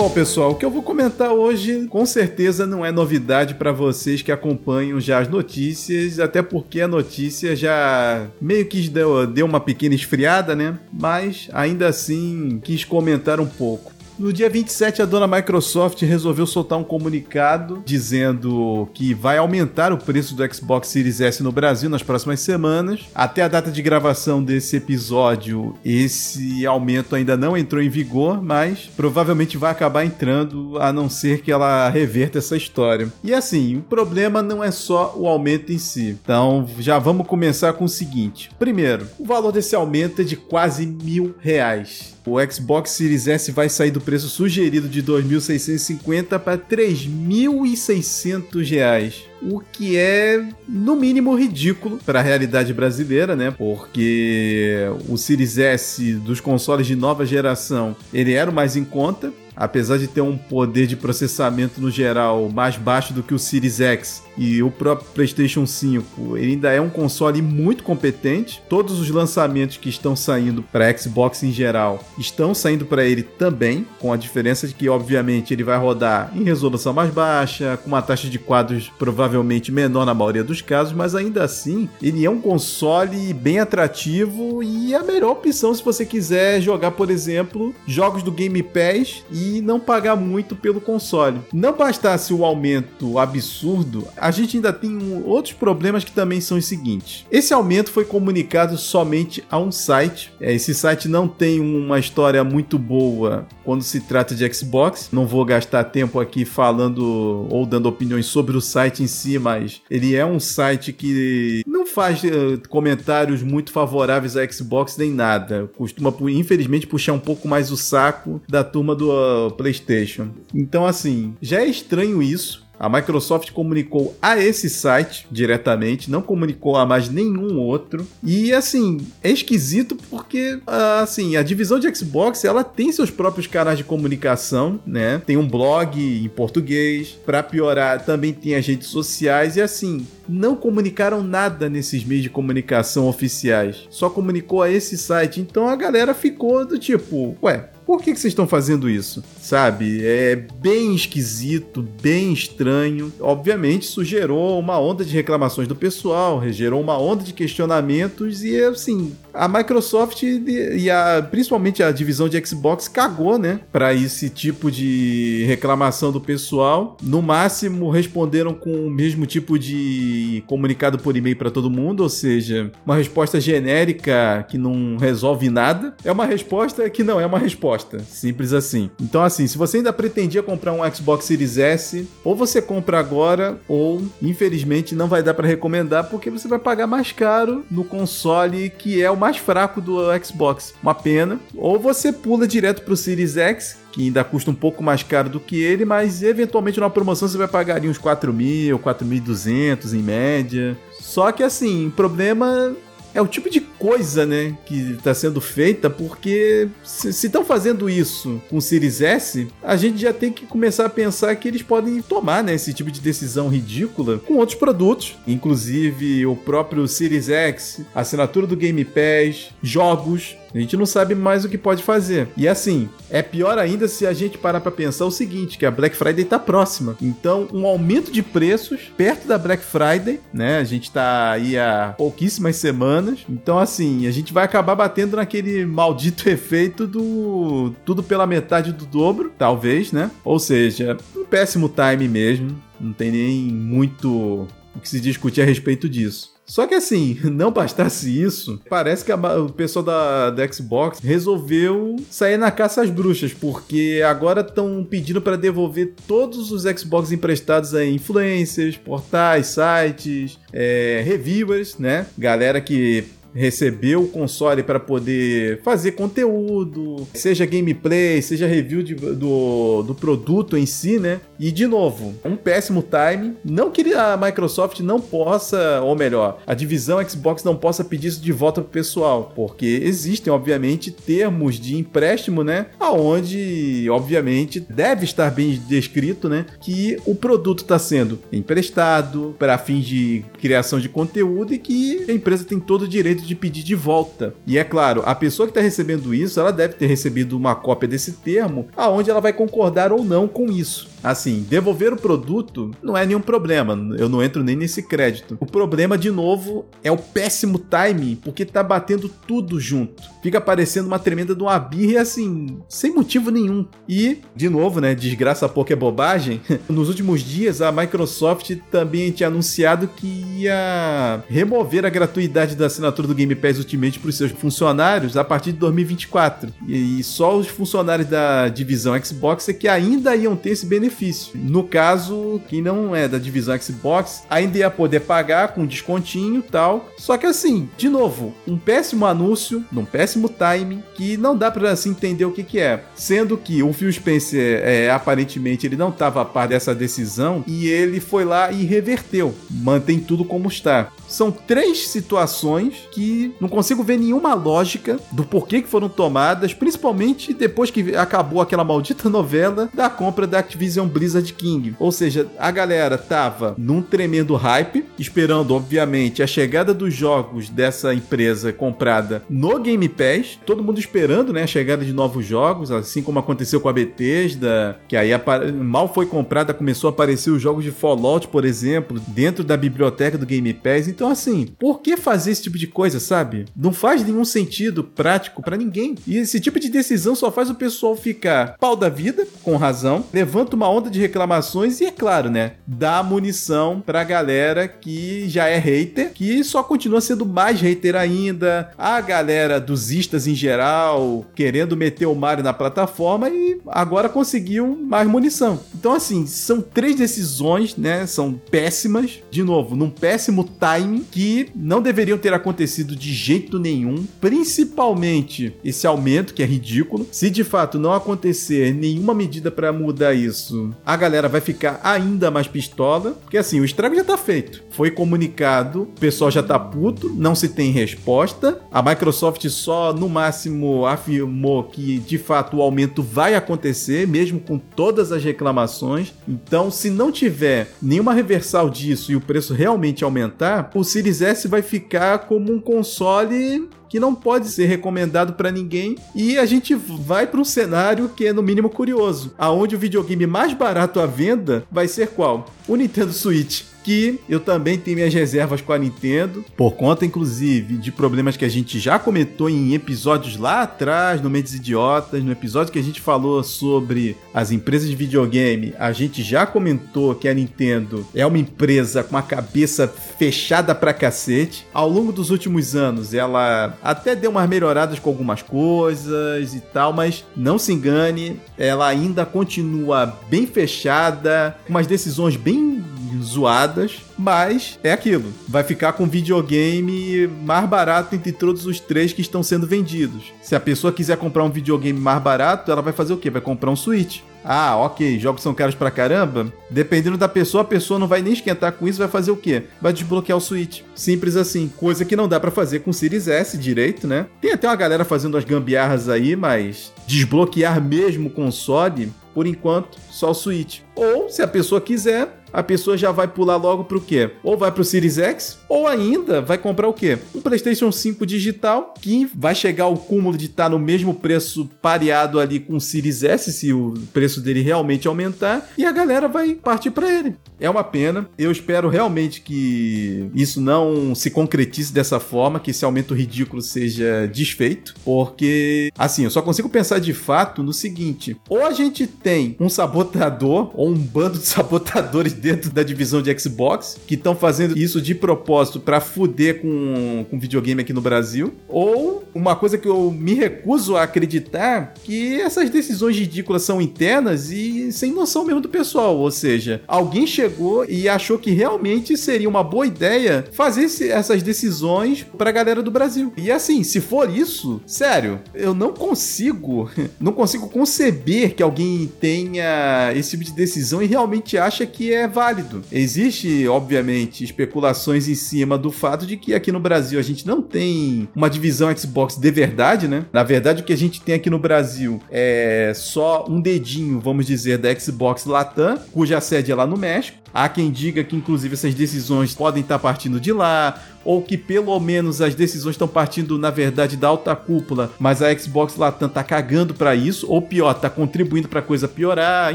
Bom, 0.00 0.08
pessoal, 0.08 0.52
o 0.52 0.54
que 0.54 0.64
eu 0.64 0.70
vou 0.70 0.82
comentar 0.82 1.30
hoje 1.30 1.86
com 1.90 2.06
certeza 2.06 2.66
não 2.66 2.82
é 2.86 2.90
novidade 2.90 3.56
para 3.56 3.70
vocês 3.70 4.22
que 4.22 4.32
acompanham 4.32 4.98
já 4.98 5.18
as 5.18 5.28
notícias, 5.28 6.18
até 6.18 6.40
porque 6.40 6.80
a 6.80 6.88
notícia 6.88 7.54
já 7.54 8.26
meio 8.40 8.64
que 8.64 8.88
deu, 8.88 9.26
deu 9.26 9.44
uma 9.44 9.60
pequena 9.60 9.94
esfriada, 9.94 10.56
né? 10.56 10.78
Mas 10.90 11.50
ainda 11.52 11.86
assim 11.86 12.58
quis 12.64 12.82
comentar 12.82 13.40
um 13.40 13.46
pouco. 13.46 13.92
No 14.20 14.34
dia 14.34 14.50
27, 14.50 15.00
a 15.00 15.06
dona 15.06 15.26
Microsoft 15.26 16.02
resolveu 16.02 16.46
soltar 16.46 16.78
um 16.78 16.84
comunicado 16.84 17.82
dizendo 17.86 18.86
que 18.92 19.14
vai 19.14 19.38
aumentar 19.38 19.94
o 19.94 19.96
preço 19.96 20.34
do 20.34 20.54
Xbox 20.54 20.88
Series 20.88 21.22
S 21.22 21.42
no 21.42 21.50
Brasil 21.50 21.88
nas 21.88 22.02
próximas 22.02 22.40
semanas. 22.40 23.08
Até 23.14 23.40
a 23.40 23.48
data 23.48 23.70
de 23.70 23.80
gravação 23.80 24.44
desse 24.44 24.76
episódio, 24.76 25.74
esse 25.82 26.66
aumento 26.66 27.16
ainda 27.16 27.34
não 27.34 27.56
entrou 27.56 27.82
em 27.82 27.88
vigor, 27.88 28.42
mas 28.42 28.90
provavelmente 28.94 29.56
vai 29.56 29.70
acabar 29.70 30.04
entrando, 30.04 30.78
a 30.78 30.92
não 30.92 31.08
ser 31.08 31.40
que 31.40 31.50
ela 31.50 31.88
reverta 31.88 32.36
essa 32.36 32.58
história. 32.58 33.10
E 33.24 33.32
assim, 33.32 33.78
o 33.78 33.82
problema 33.82 34.42
não 34.42 34.62
é 34.62 34.70
só 34.70 35.14
o 35.16 35.26
aumento 35.26 35.72
em 35.72 35.78
si. 35.78 36.18
Então, 36.22 36.68
já 36.78 36.98
vamos 36.98 37.26
começar 37.26 37.72
com 37.72 37.86
o 37.86 37.88
seguinte: 37.88 38.50
primeiro, 38.58 39.06
o 39.18 39.24
valor 39.24 39.50
desse 39.50 39.74
aumento 39.74 40.20
é 40.20 40.24
de 40.24 40.36
quase 40.36 40.84
mil 40.84 41.34
reais. 41.40 42.19
O 42.26 42.36
Xbox 42.44 42.90
Series 42.90 43.26
S 43.26 43.50
vai 43.50 43.68
sair 43.68 43.90
do 43.90 44.00
preço 44.00 44.28
sugerido 44.28 44.88
de 44.88 45.02
2.650 45.02 46.38
para 46.38 46.56
3.600 46.58 48.68
reais. 48.68 49.24
O 49.42 49.60
que 49.60 49.96
é, 49.96 50.46
no 50.68 50.94
mínimo, 50.94 51.34
ridículo 51.34 51.98
para 52.04 52.20
a 52.20 52.22
realidade 52.22 52.74
brasileira, 52.74 53.34
né? 53.34 53.50
Porque 53.50 54.84
o 55.08 55.16
Series 55.16 55.56
S 55.56 56.12
dos 56.14 56.40
consoles 56.40 56.86
de 56.86 56.94
nova 56.94 57.24
geração 57.24 57.96
ele 58.12 58.34
era 58.34 58.50
o 58.50 58.54
mais 58.54 58.76
em 58.76 58.84
conta, 58.84 59.32
apesar 59.56 59.96
de 59.96 60.06
ter 60.06 60.20
um 60.20 60.36
poder 60.36 60.86
de 60.86 60.96
processamento 60.96 61.80
no 61.80 61.90
geral 61.90 62.50
mais 62.50 62.76
baixo 62.76 63.14
do 63.14 63.22
que 63.22 63.32
o 63.32 63.38
Series 63.38 63.80
X 63.80 64.22
e 64.40 64.62
o 64.62 64.70
próprio 64.70 65.06
PlayStation 65.14 65.66
5, 65.66 66.38
ele 66.38 66.52
ainda 66.52 66.72
é 66.72 66.80
um 66.80 66.88
console 66.88 67.42
muito 67.42 67.84
competente. 67.84 68.62
Todos 68.70 68.98
os 68.98 69.10
lançamentos 69.10 69.76
que 69.76 69.90
estão 69.90 70.16
saindo 70.16 70.62
para 70.62 70.96
Xbox 70.96 71.42
em 71.42 71.52
geral 71.52 72.02
estão 72.18 72.54
saindo 72.54 72.86
para 72.86 73.04
ele 73.04 73.22
também, 73.22 73.86
com 73.98 74.10
a 74.10 74.16
diferença 74.16 74.66
de 74.66 74.72
que, 74.72 74.88
obviamente, 74.88 75.52
ele 75.52 75.62
vai 75.62 75.76
rodar 75.76 76.32
em 76.34 76.42
resolução 76.42 76.94
mais 76.94 77.10
baixa, 77.10 77.76
com 77.76 77.88
uma 77.88 78.00
taxa 78.00 78.30
de 78.30 78.38
quadros 78.38 78.90
provavelmente 78.98 79.70
menor 79.70 80.06
na 80.06 80.14
maioria 80.14 80.42
dos 80.42 80.62
casos, 80.62 80.94
mas 80.94 81.14
ainda 81.14 81.44
assim, 81.44 81.86
ele 82.00 82.24
é 82.24 82.30
um 82.30 82.40
console 82.40 83.34
bem 83.34 83.58
atrativo 83.58 84.62
e 84.62 84.94
a 84.94 85.02
melhor 85.02 85.32
opção 85.32 85.74
se 85.74 85.84
você 85.84 86.06
quiser 86.06 86.62
jogar, 86.62 86.92
por 86.92 87.10
exemplo, 87.10 87.74
jogos 87.86 88.22
do 88.22 88.32
Game 88.32 88.62
Pass 88.62 89.22
e 89.30 89.60
não 89.60 89.78
pagar 89.78 90.16
muito 90.16 90.56
pelo 90.56 90.80
console. 90.80 91.40
Não 91.52 91.76
bastasse 91.76 92.32
o 92.32 92.42
aumento 92.42 93.18
absurdo, 93.18 94.08
a 94.16 94.29
gente 94.30 94.56
ainda 94.56 94.72
tem 94.72 94.90
um, 94.90 95.26
outros 95.26 95.54
problemas 95.54 96.04
que 96.04 96.12
também 96.12 96.40
são 96.40 96.58
os 96.58 96.66
seguintes. 96.66 97.26
Esse 97.30 97.52
aumento 97.52 97.90
foi 97.90 98.04
comunicado 98.04 98.76
somente 98.76 99.44
a 99.50 99.58
um 99.58 99.72
site. 99.72 100.32
É, 100.40 100.52
esse 100.52 100.74
site 100.74 101.08
não 101.08 101.28
tem 101.28 101.60
uma 101.60 101.98
história 101.98 102.42
muito 102.44 102.78
boa 102.78 103.46
quando 103.64 103.82
se 103.82 104.00
trata 104.00 104.34
de 104.34 104.52
Xbox. 104.52 105.08
Não 105.12 105.26
vou 105.26 105.44
gastar 105.44 105.84
tempo 105.84 106.20
aqui 106.20 106.44
falando 106.44 107.46
ou 107.50 107.66
dando 107.66 107.86
opiniões 107.86 108.26
sobre 108.26 108.56
o 108.56 108.60
site 108.60 109.02
em 109.02 109.06
si, 109.06 109.38
mas 109.38 109.80
ele 109.90 110.14
é 110.14 110.24
um 110.24 110.40
site 110.40 110.92
que 110.92 111.62
não 111.66 111.86
faz 111.86 112.22
uh, 112.22 112.60
comentários 112.68 113.42
muito 113.42 113.72
favoráveis 113.72 114.36
a 114.36 114.46
Xbox 114.46 114.96
nem 114.96 115.10
nada. 115.10 115.70
Costuma, 115.76 116.14
infelizmente, 116.30 116.86
puxar 116.86 117.12
um 117.12 117.18
pouco 117.18 117.48
mais 117.48 117.70
o 117.70 117.76
saco 117.76 118.40
da 118.48 118.64
turma 118.64 118.94
do 118.94 119.10
uh, 119.10 119.50
PlayStation. 119.52 120.28
Então, 120.54 120.86
assim, 120.86 121.34
já 121.40 121.60
é 121.60 121.66
estranho 121.66 122.22
isso. 122.22 122.69
A 122.80 122.88
Microsoft 122.88 123.50
comunicou 123.50 124.16
a 124.22 124.38
esse 124.38 124.70
site 124.70 125.26
diretamente, 125.30 126.10
não 126.10 126.22
comunicou 126.22 126.76
a 126.76 126.86
mais 126.86 127.10
nenhum 127.10 127.58
outro. 127.58 128.06
E 128.24 128.54
assim, 128.54 129.06
é 129.22 129.30
esquisito 129.30 129.94
porque 130.08 130.58
assim, 130.66 131.36
a 131.36 131.42
divisão 131.42 131.78
de 131.78 131.94
Xbox, 131.94 132.42
ela 132.42 132.64
tem 132.64 132.90
seus 132.90 133.10
próprios 133.10 133.46
canais 133.46 133.76
de 133.76 133.84
comunicação, 133.84 134.80
né? 134.86 135.20
Tem 135.26 135.36
um 135.36 135.46
blog 135.46 136.00
em 136.00 136.28
português, 136.30 137.18
para 137.26 137.42
piorar, 137.42 138.02
também 138.02 138.32
tem 138.32 138.54
as 138.54 138.66
redes 138.66 138.88
sociais 138.88 139.56
e 139.56 139.60
assim, 139.60 140.06
não 140.26 140.56
comunicaram 140.56 141.22
nada 141.22 141.68
nesses 141.68 142.02
meios 142.02 142.22
de 142.22 142.30
comunicação 142.30 143.06
oficiais. 143.06 143.86
Só 143.90 144.08
comunicou 144.08 144.62
a 144.62 144.70
esse 144.70 144.96
site. 144.96 145.38
Então 145.38 145.68
a 145.68 145.76
galera 145.76 146.14
ficou 146.14 146.64
do 146.64 146.78
tipo, 146.78 147.36
ué, 147.42 147.68
por 147.90 148.00
que, 148.00 148.12
que 148.12 148.20
vocês 148.20 148.30
estão 148.30 148.46
fazendo 148.46 148.88
isso? 148.88 149.20
Sabe? 149.42 150.06
É 150.06 150.36
bem 150.36 150.94
esquisito, 150.94 151.84
bem 152.00 152.32
estranho. 152.32 153.12
Obviamente, 153.18 153.82
isso 153.82 154.04
gerou 154.04 154.60
uma 154.60 154.78
onda 154.78 155.04
de 155.04 155.12
reclamações 155.12 155.66
do 155.66 155.74
pessoal, 155.74 156.40
gerou 156.52 156.80
uma 156.80 156.96
onda 156.96 157.24
de 157.24 157.32
questionamentos 157.32 158.44
e, 158.44 158.62
assim, 158.62 159.12
a 159.34 159.48
Microsoft 159.48 160.22
e 160.22 160.88
a, 160.90 161.26
principalmente 161.30 161.82
a 161.82 161.90
divisão 161.90 162.28
de 162.28 162.40
Xbox 162.44 162.86
cagou, 162.88 163.38
né, 163.38 163.60
para 163.72 163.94
esse 163.94 164.28
tipo 164.28 164.70
de 164.70 165.44
reclamação 165.46 166.12
do 166.12 166.20
pessoal. 166.20 166.96
No 167.02 167.20
máximo 167.20 167.90
responderam 167.90 168.54
com 168.54 168.70
o 168.86 168.90
mesmo 168.90 169.26
tipo 169.26 169.58
de 169.58 170.44
comunicado 170.46 170.98
por 170.98 171.16
e-mail 171.16 171.36
para 171.36 171.50
todo 171.50 171.70
mundo, 171.70 172.04
ou 172.04 172.08
seja, 172.08 172.70
uma 172.84 172.96
resposta 172.96 173.40
genérica 173.40 174.46
que 174.48 174.58
não 174.58 174.96
resolve 174.96 175.48
nada. 175.48 175.94
É 176.04 176.12
uma 176.12 176.26
resposta 176.26 176.88
que 176.88 177.02
não 177.02 177.20
é 177.20 177.26
uma 177.26 177.38
resposta, 177.38 177.79
simples 178.08 178.52
assim. 178.52 178.90
Então 179.00 179.22
assim, 179.22 179.46
se 179.46 179.58
você 179.58 179.78
ainda 179.78 179.92
pretendia 179.92 180.42
comprar 180.42 180.72
um 180.72 180.94
Xbox 180.94 181.24
Series 181.24 181.58
S, 181.58 182.08
ou 182.24 182.34
você 182.34 182.60
compra 182.60 182.98
agora 182.98 183.58
ou 183.68 184.02
infelizmente 184.22 184.94
não 184.94 185.08
vai 185.08 185.22
dar 185.22 185.34
para 185.34 185.46
recomendar 185.46 186.04
porque 186.04 186.30
você 186.30 186.48
vai 186.48 186.58
pagar 186.58 186.86
mais 186.86 187.12
caro 187.12 187.64
no 187.70 187.84
console 187.84 188.70
que 188.70 189.02
é 189.02 189.10
o 189.10 189.16
mais 189.16 189.36
fraco 189.36 189.80
do 189.80 189.98
Xbox. 190.22 190.74
Uma 190.82 190.94
pena. 190.94 191.38
Ou 191.54 191.78
você 191.78 192.12
pula 192.12 192.46
direto 192.46 192.82
pro 192.82 192.96
Series 192.96 193.36
X, 193.36 193.76
que 193.92 194.04
ainda 194.04 194.24
custa 194.24 194.50
um 194.50 194.54
pouco 194.54 194.82
mais 194.82 195.02
caro 195.02 195.28
do 195.28 195.40
que 195.40 195.60
ele, 195.60 195.84
mas 195.84 196.22
eventualmente 196.22 196.78
numa 196.78 196.90
promoção 196.90 197.28
você 197.28 197.38
vai 197.38 197.48
pagar 197.48 197.80
uns 197.82 197.98
4 197.98 198.32
mil, 198.32 198.78
4.200 198.78 199.94
em 199.94 200.02
média. 200.02 200.76
Só 201.00 201.32
que 201.32 201.42
assim, 201.42 201.88
o 201.88 201.90
problema 201.90 202.74
é 203.14 203.20
o 203.20 203.26
tipo 203.26 203.50
de 203.50 203.60
coisa, 203.60 204.26
né, 204.26 204.56
que 204.66 204.92
está 204.92 205.14
sendo 205.14 205.40
feita, 205.40 205.88
porque 205.88 206.68
se 206.84 207.08
estão 207.08 207.44
fazendo 207.44 207.88
isso 207.88 208.40
com 208.48 208.58
o 208.58 208.62
Series 208.62 209.00
S, 209.00 209.48
a 209.62 209.76
gente 209.76 209.98
já 209.98 210.12
tem 210.12 210.32
que 210.32 210.46
começar 210.46 210.86
a 210.86 210.90
pensar 210.90 211.34
que 211.36 211.48
eles 211.48 211.62
podem 211.62 212.00
tomar, 212.02 212.42
né, 212.42 212.54
esse 212.54 212.74
tipo 212.74 212.90
de 212.90 213.00
decisão 213.00 213.48
ridícula 213.48 214.18
com 214.18 214.34
outros 214.34 214.58
produtos, 214.58 215.16
inclusive 215.26 216.26
o 216.26 216.36
próprio 216.36 216.86
Series 216.86 217.28
X, 217.28 217.80
assinatura 217.94 218.46
do 218.46 218.56
Game 218.56 218.84
Pass, 218.84 219.50
jogos, 219.62 220.36
a 220.54 220.58
gente 220.58 220.76
não 220.76 220.86
sabe 220.86 221.14
mais 221.14 221.44
o 221.44 221.48
que 221.48 221.58
pode 221.58 221.82
fazer. 221.82 222.28
E 222.36 222.48
assim, 222.48 222.88
é 223.08 223.22
pior 223.22 223.58
ainda 223.58 223.88
se 223.88 224.06
a 224.06 224.12
gente 224.12 224.38
parar 224.38 224.60
para 224.60 224.70
pensar 224.70 225.04
o 225.04 225.10
seguinte, 225.10 225.58
que 225.58 225.66
a 225.66 225.70
Black 225.70 225.96
Friday 225.96 226.24
tá 226.24 226.38
próxima. 226.38 226.96
Então, 227.00 227.48
um 227.52 227.66
aumento 227.66 228.10
de 228.10 228.22
preços 228.22 228.80
perto 228.96 229.26
da 229.26 229.38
Black 229.38 229.64
Friday, 229.64 230.20
né? 230.32 230.58
A 230.58 230.64
gente 230.64 230.90
tá 230.90 231.32
aí 231.32 231.58
há 231.58 231.94
pouquíssimas 231.96 232.56
semanas. 232.56 233.20
Então, 233.28 233.58
assim, 233.58 234.06
a 234.06 234.10
gente 234.10 234.32
vai 234.32 234.44
acabar 234.44 234.74
batendo 234.74 235.16
naquele 235.16 235.64
maldito 235.64 236.28
efeito 236.30 236.86
do 236.86 237.74
tudo 237.84 238.02
pela 238.02 238.26
metade 238.26 238.72
do 238.72 238.86
dobro, 238.86 239.32
talvez, 239.38 239.92
né? 239.92 240.10
Ou 240.24 240.38
seja, 240.38 240.96
um 241.16 241.24
péssimo 241.24 241.68
time 241.68 242.08
mesmo. 242.08 242.60
Não 242.80 242.92
tem 242.92 243.10
nem 243.10 243.42
muito 243.42 244.48
o 244.74 244.80
que 244.80 244.88
se 244.88 245.00
discutir 245.00 245.42
a 245.42 245.44
respeito 245.44 245.88
disso. 245.88 246.39
Só 246.50 246.66
que 246.66 246.74
assim, 246.74 247.16
não 247.30 247.52
bastasse 247.52 248.10
isso, 248.10 248.60
parece 248.68 249.04
que 249.04 249.12
a, 249.12 249.16
o 249.38 249.50
pessoal 249.50 249.84
da, 249.84 250.30
da 250.30 250.52
Xbox 250.52 250.98
resolveu 250.98 251.94
sair 252.10 252.36
na 252.36 252.50
caça 252.50 252.82
às 252.82 252.90
bruxas, 252.90 253.32
porque 253.32 254.02
agora 254.04 254.40
estão 254.40 254.84
pedindo 254.84 255.22
para 255.22 255.36
devolver 255.36 255.92
todos 256.08 256.50
os 256.50 256.64
Xbox 256.64 257.12
emprestados 257.12 257.72
a 257.72 257.84
influencers, 257.84 258.76
portais, 258.76 259.46
sites, 259.46 260.40
é, 260.52 261.00
reviewers, 261.06 261.78
né? 261.78 262.06
Galera 262.18 262.60
que 262.60 263.04
recebeu 263.34 264.02
o 264.02 264.08
console 264.08 264.62
para 264.62 264.80
poder 264.80 265.60
fazer 265.62 265.92
conteúdo, 265.92 267.06
seja 267.14 267.46
gameplay, 267.46 268.20
seja 268.22 268.46
review 268.46 268.82
de, 268.82 268.94
do, 268.94 269.82
do 269.82 269.94
produto 269.94 270.56
em 270.56 270.66
si, 270.66 270.98
né? 270.98 271.20
E 271.38 271.50
de 271.50 271.66
novo, 271.66 272.14
um 272.24 272.36
péssimo 272.36 272.82
time. 272.82 273.34
Não 273.44 273.70
que 273.70 273.92
a 273.94 274.16
Microsoft 274.16 274.80
não 274.80 275.00
possa, 275.00 275.80
ou 275.82 275.96
melhor, 275.96 276.40
a 276.46 276.54
divisão 276.54 277.02
Xbox 277.08 277.42
não 277.44 277.56
possa 277.56 277.84
pedir 277.84 278.08
isso 278.08 278.20
de 278.20 278.32
volta 278.32 278.60
pro 278.60 278.70
pessoal, 278.70 279.32
porque 279.34 279.80
existem, 279.82 280.32
obviamente, 280.32 280.90
termos 280.90 281.58
de 281.58 281.76
empréstimo, 281.76 282.44
né? 282.44 282.66
Aonde, 282.78 283.88
obviamente, 283.90 284.60
deve 284.60 285.04
estar 285.04 285.30
bem 285.30 285.60
descrito, 285.68 286.28
né? 286.28 286.46
Que 286.60 286.98
o 287.06 287.14
produto 287.14 287.60
está 287.60 287.78
sendo 287.78 288.18
emprestado 288.32 289.34
para 289.38 289.58
fins 289.58 289.86
de 289.86 290.24
criação 290.38 290.78
de 290.78 290.88
conteúdo 290.88 291.54
e 291.54 291.58
que 291.58 292.04
a 292.08 292.12
empresa 292.12 292.44
tem 292.44 292.58
todo 292.60 292.82
o 292.82 292.88
direito 292.88 293.19
direito 293.20 293.28
de 293.28 293.34
pedir 293.34 293.62
de 293.62 293.74
volta. 293.74 294.34
E 294.46 294.58
é 294.58 294.64
claro, 294.64 295.02
a 295.04 295.14
pessoa 295.14 295.46
que 295.46 295.50
está 295.50 295.60
recebendo 295.60 296.14
isso, 296.14 296.40
ela 296.40 296.52
deve 296.52 296.74
ter 296.74 296.86
recebido 296.86 297.36
uma 297.36 297.54
cópia 297.54 297.88
desse 297.88 298.12
termo, 298.12 298.68
aonde 298.76 299.10
ela 299.10 299.20
vai 299.20 299.32
concordar 299.32 299.92
ou 299.92 300.04
não 300.04 300.26
com 300.26 300.46
isso. 300.46 300.88
Assim, 301.02 301.46
devolver 301.48 301.92
o 301.92 301.96
produto 301.96 302.70
não 302.82 302.96
é 302.96 303.06
nenhum 303.06 303.20
problema, 303.20 303.78
eu 303.96 304.08
não 304.08 304.22
entro 304.22 304.44
nem 304.44 304.54
nesse 304.54 304.82
crédito. 304.82 305.36
O 305.40 305.46
problema, 305.46 305.96
de 305.96 306.10
novo, 306.10 306.66
é 306.84 306.92
o 306.92 306.96
péssimo 306.96 307.58
timing, 307.58 308.16
porque 308.16 308.44
tá 308.44 308.62
batendo 308.62 309.08
tudo 309.26 309.58
junto. 309.58 310.02
Fica 310.22 310.40
parecendo 310.40 310.88
uma 310.88 310.98
tremenda 310.98 311.34
de 311.34 311.42
uma 311.42 311.58
birra 311.58 312.02
assim, 312.02 312.58
sem 312.68 312.92
motivo 312.92 313.30
nenhum. 313.30 313.66
E, 313.88 314.18
de 314.36 314.48
novo, 314.48 314.80
né, 314.80 314.94
desgraça 314.94 315.48
pouco 315.48 315.72
é 315.72 315.76
bobagem, 315.76 316.40
nos 316.68 316.88
últimos 316.88 317.22
dias 317.22 317.62
a 317.62 317.72
Microsoft 317.72 318.50
também 318.70 319.10
tinha 319.10 319.28
anunciado 319.28 319.88
que 319.88 320.06
ia 320.36 321.22
remover 321.28 321.86
a 321.86 321.90
gratuidade 321.90 322.54
da 322.54 322.66
assinatura 322.66 323.08
do 323.08 323.14
Game 323.14 323.34
Pass 323.34 323.58
Ultimate 323.58 323.98
para 323.98 324.10
os 324.10 324.16
seus 324.16 324.32
funcionários 324.32 325.16
a 325.16 325.24
partir 325.24 325.52
de 325.52 325.58
2024. 325.58 326.52
E 326.68 327.02
só 327.02 327.36
os 327.36 327.48
funcionários 327.48 328.08
da 328.08 328.48
divisão 328.48 329.00
Xbox 329.02 329.48
é 329.48 329.52
que 329.52 329.68
ainda 329.68 330.14
iam 330.14 330.36
ter 330.36 330.50
esse 330.50 330.66
benefício 330.66 330.89
benefício. 330.90 331.32
No 331.34 331.64
caso, 331.64 332.40
quem 332.48 332.60
não 332.60 332.94
é 332.94 333.06
da 333.06 333.18
divisão 333.18 333.58
Xbox, 333.58 334.24
ainda 334.28 334.58
ia 334.58 334.70
poder 334.70 335.00
pagar 335.00 335.54
com 335.54 335.64
descontinho 335.64 336.40
e 336.40 336.42
tal. 336.42 336.90
Só 336.98 337.16
que 337.16 337.26
assim, 337.26 337.68
de 337.76 337.88
novo, 337.88 338.34
um 338.46 338.58
péssimo 338.58 339.06
anúncio, 339.06 339.64
num 339.70 339.84
péssimo 339.84 340.28
timing, 340.28 340.82
que 340.94 341.16
não 341.16 341.36
dá 341.36 341.50
para 341.50 341.70
assim 341.70 341.90
entender 341.90 342.24
o 342.24 342.32
que, 342.32 342.42
que 342.42 342.58
é. 342.58 342.84
Sendo 342.94 343.36
que 343.36 343.62
o 343.62 343.72
Phil 343.72 343.92
Spencer, 343.92 344.60
é, 344.64 344.90
aparentemente, 344.90 345.66
ele 345.66 345.76
não 345.76 345.90
estava 345.90 346.20
a 346.20 346.24
par 346.24 346.48
dessa 346.48 346.74
decisão 346.74 347.44
e 347.46 347.68
ele 347.68 348.00
foi 348.00 348.24
lá 348.24 348.50
e 348.50 348.64
reverteu. 348.64 349.34
Mantém 349.50 350.00
tudo 350.00 350.24
como 350.24 350.48
está. 350.48 350.90
São 351.06 351.32
três 351.32 351.88
situações 351.88 352.88
que 352.92 353.34
não 353.40 353.48
consigo 353.48 353.82
ver 353.82 353.98
nenhuma 353.98 354.32
lógica 354.34 354.98
do 355.10 355.24
porquê 355.24 355.60
que 355.60 355.68
foram 355.68 355.88
tomadas, 355.88 356.54
principalmente 356.54 357.34
depois 357.34 357.70
que 357.70 357.96
acabou 357.96 358.40
aquela 358.40 358.62
maldita 358.62 359.08
novela 359.10 359.68
da 359.74 359.90
compra 359.90 360.26
da 360.26 360.38
Activision 360.38 360.79
Activision 360.80 360.88
Blizzard 360.88 361.32
King. 361.34 361.74
Ou 361.78 361.92
seja, 361.92 362.26
a 362.38 362.50
galera 362.50 362.96
tava 362.96 363.54
num 363.58 363.82
tremendo 363.82 364.34
hype, 364.36 364.84
esperando, 364.98 365.54
obviamente, 365.54 366.22
a 366.22 366.26
chegada 366.26 366.72
dos 366.72 366.94
jogos 366.94 367.48
dessa 367.48 367.94
empresa 367.94 368.52
comprada 368.52 369.22
no 369.28 369.58
Game 369.58 369.88
Pass. 369.88 370.38
Todo 370.44 370.62
mundo 370.62 370.78
esperando, 370.78 371.32
né, 371.32 371.42
a 371.42 371.46
chegada 371.46 371.84
de 371.84 371.92
novos 371.92 372.24
jogos, 372.24 372.70
assim 372.70 373.02
como 373.02 373.18
aconteceu 373.18 373.60
com 373.60 373.68
a 373.68 373.72
Bethesda, 373.72 374.78
que 374.88 374.96
aí 374.96 375.10
mal 375.52 375.92
foi 375.92 376.06
comprada, 376.06 376.54
começou 376.54 376.88
a 376.88 376.92
aparecer 376.92 377.30
os 377.30 377.42
jogos 377.42 377.64
de 377.64 377.70
Fallout, 377.70 378.28
por 378.28 378.44
exemplo, 378.44 379.00
dentro 379.08 379.44
da 379.44 379.56
biblioteca 379.56 380.16
do 380.16 380.26
Game 380.26 380.52
Pass. 380.54 380.88
Então, 380.88 381.08
assim, 381.08 381.48
por 381.58 381.80
que 381.80 381.96
fazer 381.96 382.30
esse 382.30 382.42
tipo 382.42 382.58
de 382.58 382.66
coisa, 382.66 383.00
sabe? 383.00 383.44
Não 383.56 383.72
faz 383.72 384.04
nenhum 384.04 384.24
sentido 384.24 384.84
prático 384.84 385.42
para 385.42 385.56
ninguém. 385.56 385.94
E 386.06 386.16
esse 386.18 386.40
tipo 386.40 386.58
de 386.58 386.68
decisão 386.68 387.14
só 387.14 387.30
faz 387.30 387.50
o 387.50 387.54
pessoal 387.54 387.96
ficar 387.96 388.56
pau 388.58 388.76
da 388.76 388.88
vida, 388.88 389.26
com 389.42 389.56
razão, 389.56 390.04
levanta 390.12 390.56
uma 390.56 390.69
onda 390.70 390.90
de 390.90 391.00
reclamações 391.00 391.80
e, 391.80 391.86
é 391.86 391.90
claro, 391.90 392.30
né, 392.30 392.52
dá 392.66 393.02
munição 393.02 393.82
pra 393.84 394.04
galera 394.04 394.68
que 394.68 395.28
já 395.28 395.46
é 395.46 395.58
hater, 395.58 396.12
que 396.12 396.42
só 396.44 396.62
continua 396.62 397.00
sendo 397.00 397.26
mais 397.26 397.60
hater 397.60 397.96
ainda, 397.96 398.70
a 398.76 399.00
galera 399.00 399.60
dos 399.60 399.90
istas 399.90 400.26
em 400.26 400.34
geral, 400.34 401.24
querendo 401.34 401.76
meter 401.76 402.06
o 402.06 402.14
Mario 402.14 402.44
na 402.44 402.52
plataforma 402.52 403.28
e 403.28 403.60
agora 403.66 404.08
conseguiu 404.08 404.78
mais 404.82 405.08
munição. 405.08 405.60
Então, 405.74 405.92
assim, 405.94 406.26
são 406.26 406.60
três 406.60 406.96
decisões, 406.96 407.76
né, 407.76 408.06
são 408.06 408.32
péssimas, 408.50 409.20
de 409.30 409.42
novo, 409.42 409.76
num 409.76 409.90
péssimo 409.90 410.48
time 410.58 411.04
que 411.10 411.48
não 411.54 411.80
deveriam 411.80 412.18
ter 412.18 412.32
acontecido 412.32 412.94
de 412.96 413.12
jeito 413.12 413.58
nenhum, 413.58 414.04
principalmente 414.20 415.54
esse 415.64 415.86
aumento 415.86 416.34
que 416.34 416.42
é 416.42 416.46
ridículo. 416.46 417.06
Se 417.10 417.30
de 417.30 417.44
fato 417.44 417.78
não 417.78 417.92
acontecer 417.92 418.74
nenhuma 418.74 419.14
medida 419.14 419.50
para 419.50 419.72
mudar 419.72 420.14
isso, 420.14 420.59
a 420.84 420.96
galera 420.96 421.28
vai 421.28 421.40
ficar 421.40 421.80
ainda 421.82 422.30
mais 422.30 422.46
pistola, 422.46 423.12
porque 423.12 423.38
assim, 423.38 423.60
o 423.60 423.64
estrago 423.64 423.94
já 423.94 424.04
tá 424.04 424.16
feito. 424.16 424.62
Foi 424.70 424.90
comunicado, 424.90 425.82
o 425.82 425.86
pessoal 425.86 426.30
já 426.30 426.42
tá 426.42 426.58
puto, 426.58 427.10
não 427.10 427.34
se 427.34 427.48
tem 427.48 427.70
resposta. 427.70 428.60
A 428.70 428.82
Microsoft 428.82 429.46
só 429.48 429.92
no 429.92 430.08
máximo 430.08 430.86
afirmou 430.86 431.64
que 431.64 431.98
de 431.98 432.18
fato 432.18 432.56
o 432.56 432.62
aumento 432.62 433.02
vai 433.02 433.34
acontecer, 433.34 434.06
mesmo 434.06 434.40
com 434.40 434.58
todas 434.58 435.12
as 435.12 435.22
reclamações. 435.22 436.12
Então, 436.26 436.70
se 436.70 436.90
não 436.90 437.12
tiver 437.12 437.72
nenhuma 437.80 438.12
reversal 438.12 438.68
disso 438.68 439.12
e 439.12 439.16
o 439.16 439.20
preço 439.20 439.54
realmente 439.54 440.04
aumentar, 440.04 440.70
o 440.74 440.84
Series 440.84 441.20
S 441.22 441.48
vai 441.48 441.62
ficar 441.62 442.20
como 442.20 442.52
um 442.52 442.60
console 442.60 443.68
que 443.90 444.00
não 444.00 444.14
pode 444.14 444.48
ser 444.48 444.66
recomendado 444.66 445.34
para 445.34 445.50
ninguém. 445.50 445.96
E 446.14 446.38
a 446.38 446.46
gente 446.46 446.74
vai 446.74 447.26
para 447.26 447.40
um 447.40 447.44
cenário 447.44 448.08
que 448.08 448.26
é 448.26 448.32
no 448.32 448.42
mínimo 448.42 448.70
curioso, 448.70 449.34
aonde 449.36 449.74
o 449.74 449.78
videogame 449.78 450.26
mais 450.26 450.54
barato 450.54 451.00
à 451.00 451.06
venda 451.06 451.64
vai 451.70 451.88
ser 451.88 452.10
qual? 452.10 452.46
O 452.68 452.76
Nintendo 452.76 453.12
Switch 453.12 453.64
que 453.82 454.20
eu 454.28 454.40
também 454.40 454.78
tenho 454.78 454.96
minhas 454.96 455.12
reservas 455.12 455.60
com 455.60 455.72
a 455.72 455.78
Nintendo, 455.78 456.44
por 456.56 456.72
conta 456.72 457.04
inclusive 457.04 457.76
de 457.76 457.92
problemas 457.92 458.36
que 458.36 458.44
a 458.44 458.48
gente 458.48 458.78
já 458.78 458.98
comentou 458.98 459.48
em 459.48 459.74
episódios 459.74 460.36
lá 460.36 460.62
atrás, 460.62 461.20
no 461.20 461.30
Mentes 461.30 461.54
Idiotas, 461.54 462.22
no 462.22 462.32
episódio 462.32 462.72
que 462.72 462.78
a 462.78 462.82
gente 462.82 463.00
falou 463.00 463.42
sobre 463.42 464.16
as 464.32 464.50
empresas 464.50 464.88
de 464.88 464.96
videogame, 464.96 465.74
a 465.78 465.92
gente 465.92 466.22
já 466.22 466.46
comentou 466.46 467.14
que 467.14 467.28
a 467.28 467.34
Nintendo 467.34 468.06
é 468.14 468.24
uma 468.24 468.38
empresa 468.38 469.02
com 469.02 469.16
a 469.16 469.22
cabeça 469.22 469.88
fechada 470.18 470.74
pra 470.74 470.92
cacete. 470.92 471.66
Ao 471.72 471.88
longo 471.88 472.12
dos 472.12 472.30
últimos 472.30 472.74
anos, 472.74 473.14
ela 473.14 473.76
até 473.82 474.14
deu 474.14 474.30
umas 474.30 474.48
melhoradas 474.48 474.98
com 474.98 475.10
algumas 475.10 475.42
coisas 475.42 476.54
e 476.54 476.60
tal, 476.60 476.92
mas 476.92 477.24
não 477.36 477.58
se 477.58 477.72
engane, 477.72 478.40
ela 478.58 478.86
ainda 478.86 479.24
continua 479.24 480.18
bem 480.28 480.46
fechada, 480.46 481.56
com 481.66 481.70
umas 481.70 481.86
decisões 481.86 482.36
bem 482.36 482.79
zoadas, 483.22 484.00
mas 484.18 484.78
é 484.82 484.92
aquilo. 484.92 485.32
Vai 485.48 485.62
ficar 485.62 485.92
com 485.92 486.06
videogame 486.06 487.26
mais 487.26 487.68
barato 487.68 488.14
entre 488.14 488.32
todos 488.32 488.66
os 488.66 488.80
três 488.80 489.12
que 489.12 489.20
estão 489.20 489.42
sendo 489.42 489.66
vendidos. 489.66 490.32
Se 490.42 490.54
a 490.54 490.60
pessoa 490.60 490.92
quiser 490.92 491.16
comprar 491.16 491.44
um 491.44 491.50
videogame 491.50 491.98
mais 491.98 492.22
barato, 492.22 492.70
ela 492.70 492.82
vai 492.82 492.92
fazer 492.92 493.12
o 493.12 493.16
quê? 493.16 493.30
Vai 493.30 493.40
comprar 493.40 493.70
um 493.70 493.76
Switch. 493.76 494.20
Ah, 494.44 494.76
ok, 494.76 495.18
jogos 495.18 495.42
são 495.42 495.52
caros 495.52 495.74
pra 495.74 495.90
caramba. 495.90 496.52
Dependendo 496.70 497.18
da 497.18 497.28
pessoa, 497.28 497.62
a 497.62 497.66
pessoa 497.66 498.00
não 498.00 498.06
vai 498.06 498.22
nem 498.22 498.32
esquentar 498.32 498.72
com 498.72 498.88
isso, 498.88 498.98
vai 498.98 499.08
fazer 499.08 499.30
o 499.30 499.36
quê? 499.36 499.64
Vai 499.80 499.92
desbloquear 499.92 500.38
o 500.38 500.40
Switch. 500.40 500.80
Simples 500.94 501.36
assim. 501.36 501.70
Coisa 501.76 502.04
que 502.04 502.16
não 502.16 502.28
dá 502.28 502.40
para 502.40 502.50
fazer 502.50 502.80
com 502.80 502.90
o 502.90 502.94
Series 502.94 503.28
S 503.28 503.58
direito, 503.58 504.06
né? 504.06 504.26
Tem 504.40 504.52
até 504.52 504.66
uma 504.66 504.76
galera 504.76 505.04
fazendo 505.04 505.36
as 505.36 505.44
gambiarras 505.44 506.08
aí, 506.08 506.34
mas 506.34 506.92
desbloquear 507.06 507.82
mesmo 507.82 508.28
o 508.28 508.32
console, 508.32 509.12
por 509.34 509.46
enquanto, 509.46 509.98
só 510.10 510.30
o 510.30 510.34
Switch. 510.34 510.80
Ou, 510.94 511.28
se 511.28 511.42
a 511.42 511.48
pessoa 511.48 511.80
quiser, 511.80 512.39
a 512.52 512.62
pessoa 512.62 512.96
já 512.96 513.10
vai 513.10 513.28
pular 513.28 513.56
logo 513.56 513.84
pro 513.84 514.00
quê? 514.00 514.30
Ou 514.42 514.56
vai 514.56 514.70
pro 514.70 514.84
Series 514.84 515.18
X, 515.18 515.58
ou 515.68 515.86
ainda 515.86 516.40
vai 516.40 516.58
comprar 516.58 516.88
o 516.88 516.92
quê? 516.92 517.18
Um 517.34 517.40
PlayStation 517.40 517.90
5 517.90 518.24
digital 518.26 518.94
que 519.00 519.30
vai 519.34 519.54
chegar 519.54 519.84
ao 519.84 519.96
cúmulo 519.96 520.36
de 520.36 520.46
estar 520.46 520.64
tá 520.64 520.70
no 520.70 520.78
mesmo 520.78 521.14
preço 521.14 521.68
pareado 521.80 522.38
ali 522.40 522.60
com 522.60 522.76
o 522.76 522.80
Series 522.80 523.22
S, 523.22 523.52
se 523.52 523.72
o 523.72 523.94
preço 524.12 524.40
dele 524.40 524.60
realmente 524.60 525.08
aumentar, 525.08 525.68
e 525.76 525.84
a 525.84 525.92
galera 525.92 526.28
vai 526.28 526.54
partir 526.54 526.90
para 526.90 527.10
ele. 527.10 527.36
É 527.58 527.68
uma 527.68 527.84
pena. 527.84 528.28
Eu 528.38 528.50
espero 528.50 528.88
realmente 528.88 529.40
que 529.42 530.30
isso 530.34 530.60
não 530.60 531.14
se 531.14 531.30
concretize 531.30 531.92
dessa 531.92 532.18
forma, 532.18 532.58
que 532.58 532.70
esse 532.70 532.84
aumento 532.84 533.14
ridículo 533.14 533.60
seja 533.60 534.26
desfeito, 534.26 534.94
porque 535.04 535.90
assim, 535.98 536.24
eu 536.24 536.30
só 536.30 536.40
consigo 536.40 536.68
pensar 536.68 536.98
de 536.98 537.12
fato 537.12 537.62
no 537.62 537.72
seguinte: 537.72 538.36
ou 538.48 538.64
a 538.64 538.72
gente 538.72 539.06
tem 539.06 539.56
um 539.60 539.68
sabotador 539.68 540.70
ou 540.74 540.88
um 540.88 540.94
bando 540.94 541.38
de 541.38 541.46
sabotadores 541.46 542.32
dentro 542.40 542.70
da 542.70 542.82
divisão 542.82 543.22
de 543.22 543.38
Xbox 543.38 543.98
que 544.06 544.14
estão 544.14 544.34
fazendo 544.34 544.76
isso 544.76 545.00
de 545.00 545.14
propósito 545.14 545.80
para 545.80 546.00
fuder 546.00 546.60
com, 546.60 547.24
com 547.30 547.38
videogame 547.38 547.82
aqui 547.82 547.92
no 547.92 548.00
Brasil. 548.00 548.54
Ou 548.68 549.24
uma 549.34 549.54
coisa 549.54 549.78
que 549.78 549.88
eu 549.88 550.10
me 550.10 550.34
recuso 550.34 550.96
a 550.96 551.02
acreditar 551.02 551.94
que 552.02 552.40
essas 552.40 552.70
decisões 552.70 553.16
ridículas 553.16 553.62
são 553.62 553.80
internas 553.80 554.50
e 554.50 554.90
sem 554.92 555.12
noção 555.12 555.44
mesmo 555.44 555.60
do 555.60 555.68
pessoal. 555.68 556.16
Ou 556.16 556.30
seja, 556.30 556.82
alguém 556.86 557.26
chegou 557.26 557.84
e 557.84 558.08
achou 558.08 558.38
que 558.38 558.50
realmente 558.50 559.16
seria 559.16 559.48
uma 559.48 559.62
boa 559.62 559.86
ideia 559.86 560.44
fazer 560.52 560.86
essas 561.10 561.42
decisões 561.42 562.26
pra 562.36 562.52
galera 562.52 562.82
do 562.82 562.90
Brasil. 562.90 563.32
E 563.36 563.50
assim, 563.50 563.82
se 563.82 564.00
for 564.00 564.30
isso, 564.30 564.80
sério, 564.86 565.40
eu 565.54 565.74
não 565.74 565.92
consigo, 565.92 566.90
não 567.20 567.32
consigo 567.32 567.68
conceber 567.68 568.54
que 568.54 568.62
alguém 568.62 569.10
tenha 569.20 570.12
esse 570.14 570.30
tipo 570.30 570.44
de 570.44 570.52
decisão 570.52 571.02
e 571.02 571.06
realmente 571.06 571.58
acha 571.58 571.84
que 571.86 572.12
é 572.12 572.26
válido. 572.30 572.82
Existe, 572.90 573.66
obviamente, 573.68 574.44
especulações 574.44 575.28
em 575.28 575.34
cima 575.34 575.76
do 575.76 575.90
fato 575.90 576.26
de 576.26 576.36
que 576.36 576.54
aqui 576.54 576.72
no 576.72 576.80
Brasil 576.80 577.18
a 577.18 577.22
gente 577.22 577.46
não 577.46 577.60
tem 577.60 578.28
uma 578.34 578.48
divisão 578.48 578.94
Xbox 578.96 579.36
de 579.36 579.50
verdade, 579.50 580.08
né? 580.08 580.24
Na 580.32 580.42
verdade, 580.42 580.82
o 580.82 580.84
que 580.84 580.92
a 580.92 580.96
gente 580.96 581.20
tem 581.20 581.34
aqui 581.34 581.50
no 581.50 581.58
Brasil 581.58 582.20
é 582.30 582.92
só 582.94 583.44
um 583.48 583.60
dedinho, 583.60 584.20
vamos 584.20 584.46
dizer, 584.46 584.78
da 584.78 584.94
Xbox 584.98 585.44
Latam, 585.44 585.98
cuja 586.12 586.40
sede 586.40 586.72
é 586.72 586.74
lá 586.74 586.86
no 586.86 586.96
México. 586.96 587.38
Há 587.52 587.68
quem 587.68 587.90
diga 587.90 588.22
que, 588.22 588.36
inclusive, 588.36 588.74
essas 588.74 588.94
decisões 588.94 589.54
podem 589.54 589.82
estar 589.82 589.98
partindo 589.98 590.38
de 590.38 590.52
lá, 590.52 591.02
ou 591.24 591.42
que 591.42 591.56
pelo 591.56 591.98
menos 591.98 592.40
as 592.40 592.54
decisões 592.54 592.94
estão 592.94 593.08
partindo, 593.08 593.58
na 593.58 593.70
verdade, 593.70 594.16
da 594.16 594.28
alta 594.28 594.54
cúpula, 594.54 595.10
mas 595.18 595.42
a 595.42 595.56
Xbox 595.56 595.96
Latam 595.96 596.28
tá 596.28 596.42
cagando 596.42 596.94
para 596.94 597.14
isso, 597.14 597.46
ou 597.50 597.60
pior, 597.60 597.92
tá 597.94 598.08
contribuindo 598.08 598.68
para 598.68 598.80
coisa 598.80 599.08
piorar, 599.08 599.74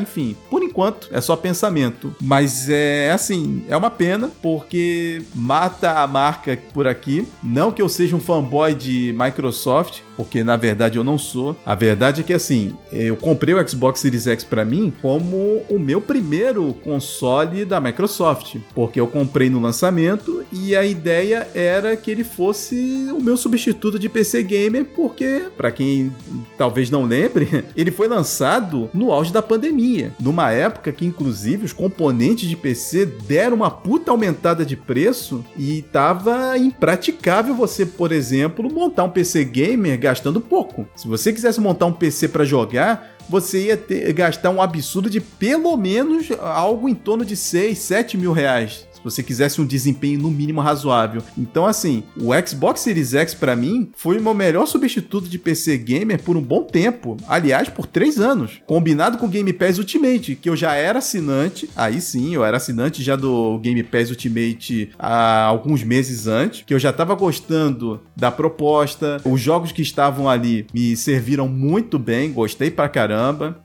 enfim. 0.00 0.36
Por 0.48 0.62
enquanto, 0.62 1.08
é 1.10 1.20
só 1.20 1.36
pensamento. 1.36 2.14
Mas 2.20 2.43
é 2.68 3.10
assim, 3.12 3.64
é 3.68 3.76
uma 3.76 3.90
pena, 3.90 4.30
porque 4.42 5.22
mata 5.34 6.00
a 6.00 6.06
marca 6.06 6.58
por 6.72 6.86
aqui. 6.86 7.26
Não 7.42 7.70
que 7.70 7.82
eu 7.82 7.88
seja 7.88 8.16
um 8.16 8.20
fanboy 8.20 8.74
de 8.74 9.14
Microsoft, 9.18 10.00
porque 10.16 10.44
na 10.44 10.56
verdade 10.56 10.98
eu 10.98 11.04
não 11.04 11.18
sou. 11.18 11.56
A 11.64 11.74
verdade 11.74 12.20
é 12.20 12.24
que 12.24 12.32
assim, 12.32 12.74
eu 12.92 13.16
comprei 13.16 13.54
o 13.54 13.68
Xbox 13.68 14.00
Series 14.00 14.26
X 14.26 14.44
para 14.44 14.64
mim 14.64 14.92
como 15.02 15.62
o 15.68 15.78
meu 15.78 16.00
primeiro 16.00 16.74
console 16.84 17.64
da 17.64 17.80
Microsoft, 17.80 18.56
porque 18.74 19.00
eu 19.00 19.06
comprei 19.06 19.50
no 19.50 19.60
lançamento 19.60 20.44
e 20.52 20.74
a 20.76 20.84
ideia 20.84 21.48
era 21.54 21.96
que 21.96 22.10
ele 22.10 22.24
fosse 22.24 23.08
o 23.12 23.22
meu 23.22 23.36
substituto 23.36 23.98
de 23.98 24.08
PC 24.08 24.42
gamer, 24.42 24.84
porque 24.84 25.44
para 25.56 25.70
quem 25.70 26.12
talvez 26.56 26.90
não 26.90 27.04
lembre, 27.04 27.64
ele 27.76 27.90
foi 27.90 28.08
lançado 28.08 28.88
no 28.92 29.12
auge 29.12 29.32
da 29.32 29.42
pandemia, 29.42 30.12
numa 30.20 30.50
época 30.50 30.92
que 30.92 31.04
inclusive 31.04 31.64
os 31.64 31.72
componentes 31.72 32.48
de 32.48 32.56
PC 32.56 33.06
deram 33.06 33.56
uma 33.56 33.70
puta 33.70 34.10
aumentada 34.10 34.64
de 34.64 34.76
preço 34.76 35.44
e 35.56 35.82
tava 35.82 36.56
impraticável 36.58 37.54
você, 37.54 37.84
por 37.84 38.12
exemplo, 38.12 38.72
montar 38.72 39.04
um 39.04 39.10
PC 39.10 39.44
gamer 39.44 39.98
gastando 40.04 40.40
pouco. 40.40 40.86
Se 40.94 41.08
você 41.08 41.32
quisesse 41.32 41.60
montar 41.60 41.86
um 41.86 41.92
PC 41.92 42.28
para 42.28 42.44
jogar, 42.44 43.13
você 43.28 43.66
ia 43.66 43.76
ter, 43.76 44.12
gastar 44.12 44.50
um 44.50 44.60
absurdo 44.60 45.10
de 45.10 45.20
pelo 45.20 45.76
menos 45.76 46.28
algo 46.40 46.88
em 46.88 46.94
torno 46.94 47.24
de 47.24 47.36
6, 47.36 47.78
7 47.78 48.16
mil 48.16 48.32
reais 48.32 48.86
você 49.04 49.22
quisesse 49.22 49.60
um 49.60 49.66
desempenho 49.66 50.18
no 50.18 50.30
mínimo 50.30 50.60
razoável. 50.60 51.22
Então, 51.36 51.66
assim, 51.66 52.02
o 52.16 52.30
Xbox 52.46 52.80
Series 52.80 53.12
X 53.12 53.34
para 53.34 53.54
mim 53.54 53.90
foi 53.94 54.18
o 54.18 54.22
meu 54.22 54.32
melhor 54.32 54.66
substituto 54.66 55.28
de 55.28 55.38
PC 55.38 55.76
gamer 55.76 56.22
por 56.22 56.36
um 56.36 56.40
bom 56.40 56.62
tempo. 56.62 57.16
Aliás, 57.28 57.68
por 57.68 57.86
três 57.86 58.18
anos. 58.18 58.62
Combinado 58.66 59.18
com 59.18 59.26
o 59.26 59.28
Game 59.28 59.52
Pass 59.52 59.78
Ultimate, 59.78 60.36
que 60.36 60.48
eu 60.48 60.56
já 60.56 60.74
era 60.74 61.00
assinante. 61.00 61.68
Aí 61.76 62.00
sim, 62.00 62.34
eu 62.34 62.44
era 62.44 62.56
assinante 62.56 63.02
já 63.02 63.14
do 63.14 63.58
Game 63.58 63.82
Pass 63.82 64.08
Ultimate 64.08 64.90
há 64.98 65.42
alguns 65.44 65.82
meses 65.82 66.26
antes, 66.26 66.64
que 66.64 66.72
eu 66.72 66.78
já 66.78 66.92
tava 66.92 67.14
gostando 67.14 68.00
da 68.16 68.30
proposta. 68.30 69.20
Os 69.24 69.40
jogos 69.40 69.70
que 69.70 69.82
estavam 69.82 70.28
ali 70.28 70.66
me 70.72 70.96
serviram 70.96 71.46
muito 71.46 71.98
bem, 71.98 72.32
gostei 72.32 72.70
pra 72.70 72.88
caramba. 72.88 73.13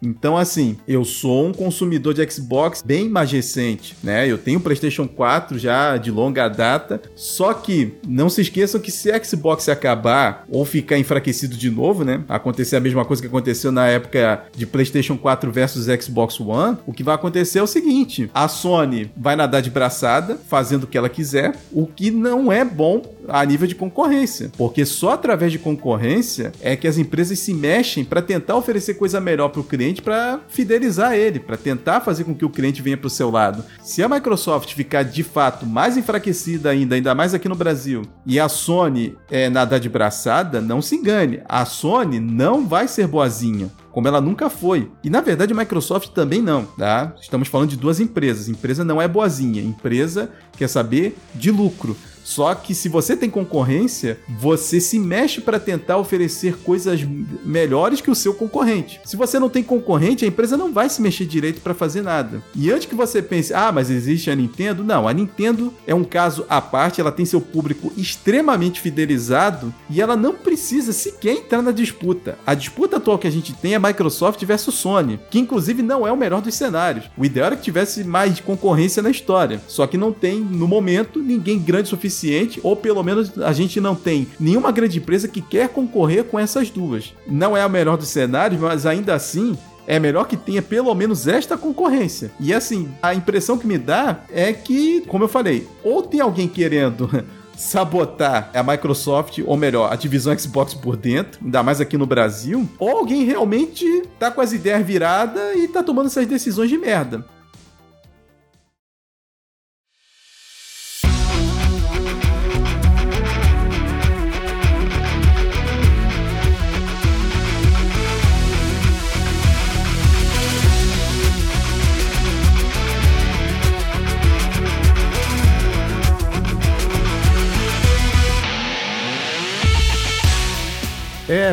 Então, 0.01 0.37
assim, 0.37 0.77
eu 0.87 1.03
sou 1.03 1.47
um 1.47 1.53
consumidor 1.53 2.13
de 2.13 2.29
Xbox 2.29 2.81
bem 2.81 3.09
mais 3.09 3.31
recente, 3.31 3.95
né? 4.03 4.29
Eu 4.29 4.37
tenho 4.37 4.59
PlayStation 4.59 5.07
4 5.07 5.39
4 5.39 5.57
já 5.57 5.97
de 5.97 6.11
longa 6.11 6.47
data. 6.47 7.01
Só 7.15 7.53
que 7.53 7.93
não 8.07 8.29
se 8.29 8.41
esqueçam 8.41 8.79
que 8.79 8.91
se 8.91 9.11
Xbox 9.23 9.69
acabar 9.69 10.45
ou 10.49 10.65
ficar 10.65 10.97
enfraquecido 10.97 11.55
de 11.55 11.69
novo, 11.69 12.03
né? 12.03 12.23
Acontecer 12.27 12.75
a 12.75 12.79
mesma 12.79 13.05
coisa 13.05 13.21
que 13.21 13.27
aconteceu 13.27 13.71
na 13.71 13.87
época 13.87 14.43
de 14.55 14.65
PlayStation 14.65 15.17
4 15.17 15.51
versus 15.51 15.85
Xbox 16.03 16.39
One, 16.39 16.77
o 16.85 16.93
que 16.93 17.03
vai 17.03 17.15
acontecer 17.15 17.59
é 17.59 17.63
o 17.63 17.67
seguinte: 17.67 18.29
a 18.33 18.47
Sony 18.47 19.11
vai 19.15 19.35
nadar 19.35 19.61
de 19.61 19.69
braçada, 19.69 20.37
fazendo 20.47 20.83
o 20.83 20.87
que 20.87 20.97
ela 20.97 21.09
quiser, 21.09 21.55
o 21.71 21.85
que 21.85 22.11
não 22.11 22.51
é 22.51 22.65
bom 22.65 23.01
a 23.31 23.45
nível 23.45 23.67
de 23.67 23.75
concorrência, 23.75 24.51
porque 24.57 24.85
só 24.85 25.11
através 25.11 25.51
de 25.51 25.59
concorrência 25.59 26.51
é 26.61 26.75
que 26.75 26.87
as 26.87 26.97
empresas 26.97 27.39
se 27.39 27.53
mexem 27.53 28.03
para 28.03 28.21
tentar 28.21 28.55
oferecer 28.55 28.95
coisa 28.95 29.19
melhor 29.19 29.49
para 29.49 29.61
o 29.61 29.63
cliente, 29.63 30.01
para 30.01 30.39
fidelizar 30.47 31.13
ele, 31.13 31.39
para 31.39 31.57
tentar 31.57 32.01
fazer 32.01 32.23
com 32.23 32.35
que 32.35 32.45
o 32.45 32.49
cliente 32.49 32.81
venha 32.81 32.97
para 32.97 33.07
o 33.07 33.09
seu 33.09 33.29
lado. 33.29 33.63
Se 33.81 34.03
a 34.03 34.09
Microsoft 34.09 34.73
ficar 34.73 35.03
de 35.03 35.23
fato 35.23 35.65
mais 35.65 35.97
enfraquecida 35.97 36.69
ainda, 36.69 36.95
ainda 36.95 37.15
mais 37.15 37.33
aqui 37.33 37.47
no 37.47 37.55
Brasil, 37.55 38.03
e 38.25 38.39
a 38.39 38.49
Sony 38.49 39.15
é, 39.29 39.49
nadar 39.49 39.79
de 39.79 39.89
braçada, 39.89 40.61
não 40.61 40.81
se 40.81 40.95
engane, 40.95 41.41
a 41.47 41.65
Sony 41.65 42.19
não 42.19 42.67
vai 42.67 42.87
ser 42.87 43.07
boazinha 43.07 43.69
como 43.91 44.07
ela 44.07 44.21
nunca 44.21 44.49
foi. 44.49 44.89
E 45.03 45.09
na 45.09 45.19
verdade 45.19 45.51
a 45.51 45.55
Microsoft 45.55 46.09
também 46.09 46.41
não, 46.41 46.63
tá? 46.63 47.13
Estamos 47.19 47.47
falando 47.47 47.69
de 47.69 47.77
duas 47.77 47.99
empresas. 47.99 48.47
Empresa 48.47 48.83
não 48.83 49.01
é 49.01 49.07
boazinha, 49.07 49.61
empresa 49.61 50.29
quer 50.57 50.67
saber 50.67 51.17
de 51.35 51.51
lucro. 51.51 51.97
Só 52.29 52.53
que 52.53 52.75
se 52.75 52.87
você 52.87 53.17
tem 53.17 53.27
concorrência, 53.27 54.19
você 54.29 54.79
se 54.79 54.99
mexe 54.99 55.41
para 55.41 55.59
tentar 55.59 55.97
oferecer 55.97 56.57
coisas 56.57 57.01
melhores 57.43 58.01
que 58.01 58.11
o 58.11 58.15
seu 58.15 58.35
concorrente. 58.35 59.01
Se 59.03 59.17
você 59.17 59.39
não 59.39 59.49
tem 59.49 59.63
concorrente, 59.63 60.23
a 60.23 60.27
empresa 60.27 60.55
não 60.55 60.71
vai 60.71 60.91
se 60.91 61.01
mexer 61.01 61.25
direito 61.25 61.59
para 61.59 61.73
fazer 61.73 62.03
nada. 62.03 62.39
E 62.55 62.71
antes 62.71 62.85
que 62.85 62.93
você 62.93 63.19
pense, 63.23 63.51
ah, 63.51 63.71
mas 63.71 63.89
existe 63.89 64.29
a 64.29 64.35
Nintendo, 64.35 64.83
não, 64.83 65.07
a 65.07 65.13
Nintendo 65.13 65.73
é 65.87 65.95
um 65.95 66.03
caso 66.03 66.45
à 66.47 66.61
parte, 66.61 67.01
ela 67.01 67.11
tem 67.11 67.25
seu 67.25 67.41
público 67.41 67.91
extremamente 67.97 68.79
fidelizado 68.79 69.73
e 69.89 69.99
ela 69.99 70.15
não 70.15 70.35
precisa 70.35 70.93
sequer 70.93 71.33
entrar 71.33 71.63
na 71.63 71.71
disputa. 71.71 72.37
A 72.45 72.53
disputa 72.53 72.97
atual 72.97 73.17
que 73.17 73.27
a 73.27 73.31
gente 73.31 73.53
tem 73.53 73.73
é 73.73 73.79
Microsoft 73.79 74.45
versus 74.45 74.75
Sony, 74.75 75.19
que 75.31 75.39
inclusive 75.39 75.81
não 75.81 76.05
é 76.05 76.11
o 76.11 76.17
melhor 76.17 76.43
dos 76.43 76.53
cenários. 76.53 77.05
O 77.17 77.25
ideal 77.25 77.47
era 77.47 77.55
que 77.55 77.63
tivesse 77.63 78.03
mais 78.03 78.39
concorrência 78.39 79.01
na 79.01 79.09
história, 79.09 79.59
só 79.67 79.87
que 79.87 79.97
não 79.97 80.13
tem 80.13 80.39
no 80.39 80.67
momento 80.67 81.17
ninguém 81.17 81.57
grande 81.57 81.87
o 81.87 81.89
suficiente 81.89 82.18
suficiente, 82.19 82.59
ou 82.61 82.75
pelo 82.75 83.01
menos 83.03 83.39
a 83.39 83.53
gente 83.53 83.79
não 83.79 83.95
tem 83.95 84.27
nenhuma 84.39 84.71
grande 84.71 84.97
empresa 84.97 85.27
que 85.27 85.41
quer 85.41 85.69
concorrer 85.69 86.25
com 86.25 86.37
essas 86.37 86.69
duas. 86.69 87.13
Não 87.25 87.55
é 87.55 87.61
a 87.61 87.69
melhor 87.69 87.97
dos 87.97 88.09
cenários, 88.09 88.59
mas 88.59 88.85
ainda 88.85 89.13
assim 89.15 89.57
é 89.87 89.97
melhor 89.97 90.25
que 90.25 90.37
tenha 90.37 90.61
pelo 90.61 90.93
menos 90.93 91.27
esta 91.27 91.57
concorrência. 91.57 92.31
E 92.39 92.53
assim, 92.53 92.89
a 93.01 93.13
impressão 93.15 93.57
que 93.57 93.65
me 93.65 93.77
dá 93.77 94.19
é 94.29 94.53
que, 94.53 95.01
como 95.07 95.23
eu 95.23 95.27
falei, 95.27 95.67
ou 95.83 96.03
tem 96.03 96.19
alguém 96.19 96.47
querendo 96.47 97.09
sabotar 97.57 98.51
a 98.53 98.61
Microsoft, 98.61 99.39
ou 99.45 99.57
melhor, 99.57 99.91
a 99.91 99.95
divisão 99.95 100.37
Xbox 100.37 100.73
por 100.73 100.95
dentro, 100.95 101.39
ainda 101.43 101.63
mais 101.63 101.81
aqui 101.81 101.97
no 101.97 102.05
Brasil, 102.05 102.69
ou 102.77 102.89
alguém 102.89 103.23
realmente 103.23 104.03
tá 104.19 104.29
com 104.29 104.41
as 104.41 104.53
ideias 104.53 104.85
viradas 104.85 105.55
e 105.55 105.67
tá 105.67 105.81
tomando 105.81 106.07
essas 106.07 106.27
decisões 106.27 106.69
de 106.69 106.77
merda. 106.77 107.25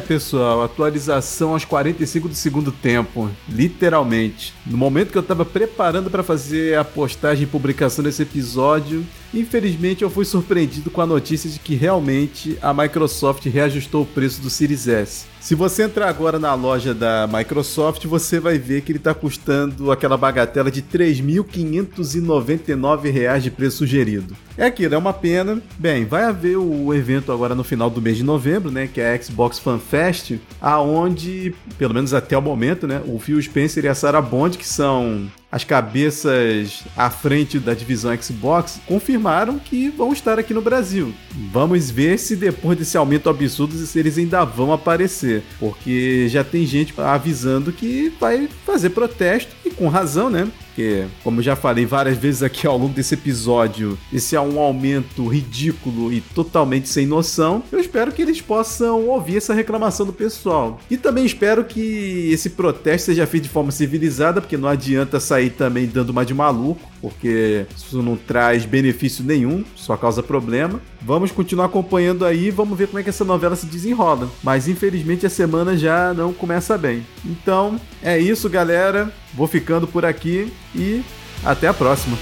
Pessoal, 0.07 0.63
atualização 0.63 1.53
aos 1.53 1.65
45 1.65 2.29
do 2.29 2.35
segundo 2.35 2.71
tempo, 2.71 3.31
literalmente. 3.49 4.55
No 4.65 4.77
momento 4.77 5.11
que 5.11 5.19
eu 5.19 5.23
estava 5.23 5.45
preparando 5.45 6.11
para 6.11 6.23
fazer 6.23 6.79
a 6.79 6.85
postagem 6.85 7.45
e 7.45 7.47
publicação 7.47 8.05
desse 8.05 8.23
episódio, 8.23 9.05
infelizmente 9.35 10.03
eu 10.03 10.11
fui 10.11 10.25
surpreendido 10.25 10.91
com 10.91 11.01
a 11.01 11.07
notícia 11.07 11.51
de 11.51 11.59
que 11.59 11.75
realmente 11.75 12.57
a 12.63 12.73
Microsoft 12.73 13.45
reajustou 13.47 14.03
o 14.03 14.07
preço 14.07 14.41
do 14.41 14.49
Series 14.49 14.87
S. 14.87 15.27
Se 15.47 15.55
você 15.55 15.85
entrar 15.85 16.09
agora 16.09 16.41
na 16.41 16.53
loja 16.55 16.93
da 16.93 17.29
Microsoft, 17.33 18.05
você 18.07 18.41
vai 18.41 18.59
ver 18.59 18.81
que 18.81 18.91
ele 18.91 18.99
está 18.99 19.15
custando 19.15 19.93
aquela 19.93 20.17
bagatela 20.17 20.73
de 20.73 20.81
R$ 20.81 20.99
3.599 20.99 23.39
de 23.39 23.51
preço 23.53 23.77
sugerido. 23.77 24.37
É 24.59 24.67
aquilo, 24.67 24.97
é 24.97 24.99
uma 24.99 25.13
pena. 25.13 25.63
Bem, 25.79 26.05
vai 26.05 26.25
haver 26.25 26.57
o 26.57 26.93
evento 26.93 27.31
agora 27.31 27.55
no 27.55 27.63
final 27.63 27.89
do 27.89 28.03
mês 28.03 28.17
de 28.17 28.25
novembro, 28.25 28.73
né, 28.73 28.89
que 28.93 29.01
é 29.01 29.15
a 29.15 29.23
Xbox 29.23 29.61
Fan 29.61 29.79
Fest, 29.79 30.33
aonde, 30.61 31.55
pelo 31.79 31.95
menos 31.95 32.13
até 32.13 32.37
o 32.37 32.43
momento, 32.43 32.89
né, 32.89 33.01
o 33.07 33.17
Phil 33.21 33.41
Spencer 33.41 33.85
e 33.85 33.89
a 33.89 33.95
Sarah 33.95 34.21
Bond, 34.21 34.59
que 34.59 34.67
são 34.67 35.31
as 35.57 35.65
cabeças 35.65 36.85
à 36.95 37.09
frente 37.09 37.59
da 37.59 37.73
divisão 37.73 38.15
Xbox 38.21 38.79
confirmaram 38.85 39.59
que 39.59 39.89
vão 39.89 40.13
estar 40.13 40.39
aqui 40.39 40.53
no 40.53 40.61
Brasil. 40.61 41.15
Vamos 41.51 41.91
ver 41.91 42.19
se 42.19 42.37
depois 42.37 42.77
desse 42.77 42.95
aumento 42.95 43.31
absurdo 43.31 43.75
eles 43.95 44.19
ainda 44.19 44.45
vão 44.45 44.71
aparecer, 44.71 45.43
porque 45.59 46.29
já 46.29 46.45
tem 46.45 46.67
gente 46.67 46.93
avisando 46.99 47.73
que 47.73 48.13
vai 48.21 48.51
fazer 48.67 48.91
protesto 48.91 49.57
e 49.65 49.71
com 49.71 49.89
razão, 49.89 50.29
né? 50.29 50.47
Porque, 50.77 51.07
como 51.25 51.41
já 51.41 51.57
falei 51.57 51.87
várias 51.87 52.19
vezes 52.19 52.43
aqui 52.43 52.67
ao 52.67 52.77
longo 52.77 52.93
desse 52.93 53.15
episódio, 53.15 53.97
esse 54.13 54.37
é 54.37 54.41
um 54.41 54.61
aumento 54.61 55.27
ridículo 55.27 56.13
e 56.13 56.21
totalmente 56.21 56.87
sem 56.87 57.07
noção. 57.07 57.63
Eu 57.73 57.81
espero 57.81 58.13
que 58.13 58.21
eles 58.21 58.43
possam 58.43 59.09
ouvir 59.09 59.39
essa 59.39 59.55
reclamação 59.55 60.05
do 60.05 60.13
pessoal. 60.13 60.79
E 60.91 60.99
também 60.99 61.25
espero 61.25 61.65
que 61.65 62.29
esse 62.31 62.51
protesto 62.51 63.07
seja 63.07 63.27
feito 63.27 63.45
de 63.45 63.49
forma 63.49 63.71
civilizada, 63.71 64.43
porque 64.43 64.59
não 64.59 64.69
adianta 64.69 65.19
sair 65.19 65.49
também 65.49 65.87
dando 65.87 66.11
uma 66.11 66.27
de 66.27 66.35
maluco, 66.35 66.91
porque 67.01 67.65
isso 67.75 68.03
não 68.03 68.15
traz 68.15 68.67
benefício 68.67 69.25
nenhum, 69.25 69.65
só 69.75 69.97
causa 69.97 70.23
problema. 70.23 70.79
Vamos 71.01 71.31
continuar 71.31 71.67
acompanhando 71.67 72.25
aí, 72.25 72.51
vamos 72.51 72.77
ver 72.77 72.89
como 72.89 72.99
é 72.99 73.03
que 73.03 73.09
essa 73.09 73.25
novela 73.25 73.57
se 73.57 73.65
desenrola. 73.65 74.29
Mas 74.43 74.69
infelizmente 74.69 75.25
a 75.25 75.31
semana 75.31 75.75
já 75.75 76.13
não 76.13 76.35
começa 76.35 76.77
bem. 76.77 77.07
Então, 77.25 77.81
é 78.03 78.19
isso, 78.19 78.51
galera. 78.51 79.11
Vou 79.33 79.47
ficando 79.47 79.87
por 79.87 80.05
aqui 80.05 80.53
e 80.77 81.03
até 81.45 81.69
a 81.69 81.75
próxima. 81.75 82.17